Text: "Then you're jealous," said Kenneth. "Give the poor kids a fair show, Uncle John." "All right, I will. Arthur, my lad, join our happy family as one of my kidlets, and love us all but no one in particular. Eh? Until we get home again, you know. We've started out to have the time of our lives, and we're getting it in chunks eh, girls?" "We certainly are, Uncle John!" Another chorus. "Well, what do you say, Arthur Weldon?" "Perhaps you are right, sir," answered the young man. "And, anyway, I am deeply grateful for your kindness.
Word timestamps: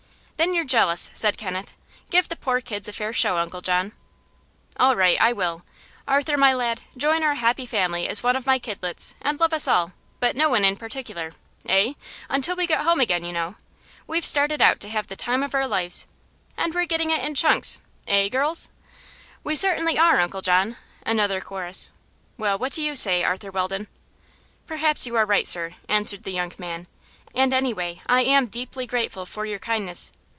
"Then 0.43 0.55
you're 0.55 0.65
jealous," 0.65 1.11
said 1.13 1.37
Kenneth. 1.37 1.75
"Give 2.09 2.27
the 2.27 2.35
poor 2.35 2.61
kids 2.61 2.87
a 2.87 2.93
fair 2.93 3.13
show, 3.13 3.37
Uncle 3.37 3.61
John." 3.61 3.91
"All 4.79 4.95
right, 4.95 5.15
I 5.21 5.31
will. 5.33 5.61
Arthur, 6.07 6.35
my 6.35 6.51
lad, 6.51 6.81
join 6.97 7.21
our 7.21 7.35
happy 7.35 7.67
family 7.67 8.07
as 8.07 8.23
one 8.23 8.35
of 8.35 8.47
my 8.47 8.57
kidlets, 8.57 9.13
and 9.21 9.39
love 9.39 9.53
us 9.53 9.67
all 9.67 9.91
but 10.19 10.35
no 10.35 10.49
one 10.49 10.65
in 10.65 10.77
particular. 10.77 11.33
Eh? 11.69 11.93
Until 12.27 12.55
we 12.55 12.65
get 12.65 12.81
home 12.81 12.99
again, 12.99 13.23
you 13.23 13.31
know. 13.31 13.53
We've 14.07 14.25
started 14.25 14.63
out 14.63 14.79
to 14.79 14.89
have 14.89 15.05
the 15.05 15.15
time 15.15 15.43
of 15.43 15.53
our 15.53 15.67
lives, 15.67 16.07
and 16.57 16.73
we're 16.73 16.85
getting 16.87 17.11
it 17.11 17.21
in 17.21 17.35
chunks 17.35 17.77
eh, 18.07 18.27
girls?" 18.27 18.67
"We 19.43 19.55
certainly 19.55 19.99
are, 19.99 20.19
Uncle 20.19 20.41
John!" 20.41 20.75
Another 21.05 21.39
chorus. 21.39 21.91
"Well, 22.39 22.57
what 22.57 22.71
do 22.73 22.81
you 22.81 22.95
say, 22.95 23.23
Arthur 23.23 23.51
Weldon?" 23.51 23.87
"Perhaps 24.65 25.05
you 25.05 25.15
are 25.17 25.25
right, 25.27 25.45
sir," 25.45 25.75
answered 25.87 26.23
the 26.23 26.31
young 26.33 26.53
man. 26.57 26.87
"And, 27.35 27.53
anyway, 27.53 28.01
I 28.07 28.23
am 28.23 28.47
deeply 28.47 28.87
grateful 28.87 29.27
for 29.27 29.45
your 29.45 29.59
kindness. 29.59 30.11